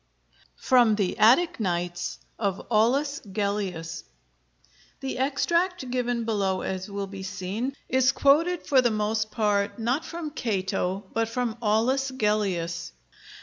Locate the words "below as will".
6.25-7.05